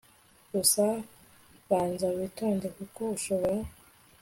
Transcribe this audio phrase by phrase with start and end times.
[0.53, 0.83] gusa
[1.67, 3.67] banza witonde kuko ushobora